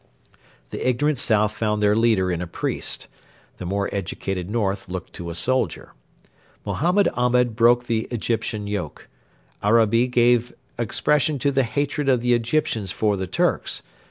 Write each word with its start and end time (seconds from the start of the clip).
The 0.71 0.89
ignorant 0.89 1.19
south 1.19 1.51
found 1.51 1.79
their 1.79 1.95
leader 1.95 2.31
in 2.31 2.41
a 2.41 2.47
priest: 2.47 3.07
the 3.59 3.67
more 3.67 3.87
educated 3.93 4.49
north 4.49 4.89
looked 4.89 5.13
to 5.13 5.29
a 5.29 5.35
soldier. 5.35 5.93
Mohammed 6.65 7.07
Ahmed 7.13 7.55
broke 7.55 7.85
the 7.85 8.07
Egyptian 8.09 8.65
yoke; 8.65 9.07
Arabi 9.61 10.07
gave 10.07 10.55
expression 10.79 11.37
to 11.37 11.51
the 11.51 11.61
hatred 11.61 12.09
of 12.09 12.21
the 12.21 12.33
Egyptians 12.33 12.91
for 12.91 13.15
the 13.15 13.27
Turks. 13.27 13.83